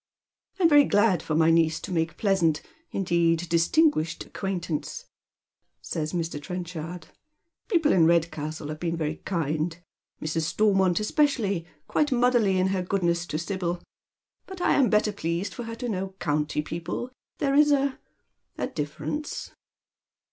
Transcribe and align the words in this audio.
"I 0.59 0.63
am 0.63 0.69
very 0.69 0.85
glad 0.85 1.21
for 1.21 1.35
my 1.35 1.51
niece 1.51 1.79
to 1.81 1.91
make 1.91 2.17
pleasant— 2.17 2.63
indeed 2.91 3.47
dis 3.49 3.67
tinguished 3.67 4.25
acquaintance,"' 4.25 5.05
says 5.79 6.11
Mr. 6.11 6.41
Trenchard." 6.41 7.09
People 7.69 7.91
in 7.93 8.07
Redcastle 8.07 8.69
have 8.69 8.79
been 8.79 8.97
very 8.97 9.17
kind, 9.17 9.77
Mrs. 10.19 10.51
Stoimont 10.55 10.99
especially, 10.99 11.67
quite 11.87 12.11
motherly 12.11 12.57
in 12.57 12.69
her 12.69 12.81
goodness 12.81 13.27
to 13.27 13.37
Sibyl. 13.37 13.79
But 14.47 14.59
I 14.59 14.73
am 14.73 14.89
better 14.89 15.11
pleased 15.11 15.53
for 15.53 15.65
her 15.65 15.75
to 15.75 15.87
know 15.87 16.15
county 16.17 16.63
people, 16.63 17.11
there 17.37 17.53
is 17.53 17.71
a— 17.71 17.99
a 18.57 18.65
difference." 18.65 19.51